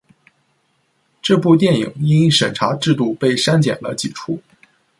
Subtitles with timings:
[1.21, 4.41] 这部电影因审查制度被删减了几处。